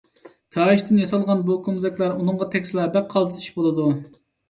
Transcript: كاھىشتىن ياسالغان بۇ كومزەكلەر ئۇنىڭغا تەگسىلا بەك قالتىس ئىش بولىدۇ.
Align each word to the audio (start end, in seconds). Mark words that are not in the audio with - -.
كاھىشتىن 0.55 1.01
ياسالغان 1.01 1.45
بۇ 1.51 1.59
كومزەكلەر 1.69 2.17
ئۇنىڭغا 2.25 2.51
تەگسىلا 2.57 2.89
بەك 2.99 3.09
قالتىس 3.17 3.43
ئىش 3.49 3.57
بولىدۇ. 3.63 3.91